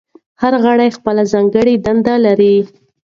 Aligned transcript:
هر 0.41 0.53
غړی 0.63 0.89
خپله 0.97 1.23
ځانګړې 1.33 1.73
دنده 1.85 2.15
لري. 2.25 2.55